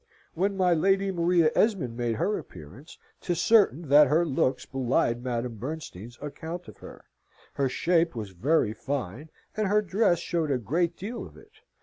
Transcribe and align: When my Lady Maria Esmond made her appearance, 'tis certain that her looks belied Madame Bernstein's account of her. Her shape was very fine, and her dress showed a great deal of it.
When 0.33 0.57
my 0.57 0.73
Lady 0.73 1.11
Maria 1.11 1.51
Esmond 1.53 1.95
made 1.95 2.15
her 2.15 2.39
appearance, 2.39 2.97
'tis 3.21 3.39
certain 3.39 3.87
that 3.89 4.07
her 4.07 4.25
looks 4.25 4.65
belied 4.65 5.23
Madame 5.23 5.57
Bernstein's 5.57 6.17
account 6.23 6.67
of 6.67 6.77
her. 6.77 7.05
Her 7.53 7.69
shape 7.69 8.15
was 8.15 8.31
very 8.31 8.73
fine, 8.73 9.29
and 9.55 9.67
her 9.67 9.83
dress 9.83 10.17
showed 10.17 10.49
a 10.49 10.57
great 10.57 10.97
deal 10.97 11.23
of 11.27 11.37
it. 11.37 11.51